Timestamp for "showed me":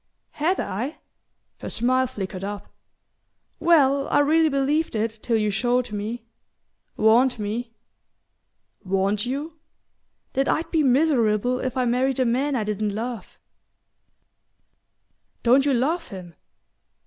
5.51-6.25